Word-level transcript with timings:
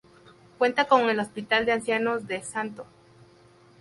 Cuenta 0.57 0.85
con 0.87 1.11
el 1.11 1.19
hospital 1.19 1.67
de 1.67 1.73
ancianos 1.73 2.25
de 2.25 2.37
St. 2.37 2.81